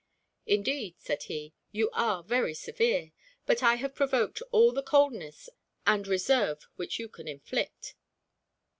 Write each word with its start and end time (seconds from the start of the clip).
"Indeed," 0.47 0.95
said 0.99 1.21
he, 1.29 1.53
"you 1.71 1.91
are 1.93 2.23
very 2.23 2.55
severe; 2.55 3.11
but 3.45 3.61
I 3.61 3.75
have 3.75 3.93
provoked 3.93 4.41
all 4.49 4.71
the 4.71 4.81
coldness 4.81 5.47
and 5.85 6.07
reserve 6.07 6.67
which 6.75 6.97
you 6.97 7.07
can 7.07 7.27
inflict. 7.27 7.93